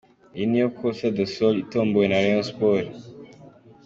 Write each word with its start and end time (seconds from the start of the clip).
Iyi 0.35 0.45
niyo 0.47 0.67
Costa 0.77 1.07
do 1.15 1.25
Sol 1.35 1.55
itombowe 1.63 2.05
na 2.09 2.19
Rayon 2.23 2.45
Sports. 2.51 2.99